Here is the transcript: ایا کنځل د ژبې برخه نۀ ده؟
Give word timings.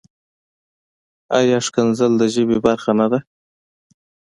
ایا 1.37 1.59
کنځل 1.73 2.11
د 2.17 2.23
ژبې 2.33 2.57
برخه 2.65 2.91
نۀ 2.97 3.05
ده؟ 3.11 3.19